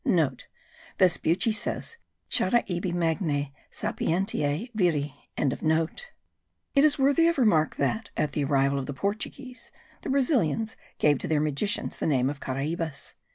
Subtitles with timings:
[0.03, 1.97] *(* Vespucci says:
[2.27, 6.03] Charaibi magnae sapientiae viri.) It
[6.83, 11.27] is worthy of remark that, at the arrival of the Portuguese, the Brazilians gave to
[11.27, 13.13] their magicians the name of caraibes.